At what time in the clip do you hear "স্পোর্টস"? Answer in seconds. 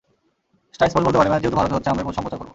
0.89-1.05